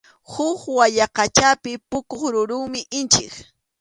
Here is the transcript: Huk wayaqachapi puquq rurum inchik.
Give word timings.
Huk 0.31 0.59
wayaqachapi 0.77 1.71
puquq 1.89 2.11
rurum 2.33 2.73
inchik. 2.99 3.33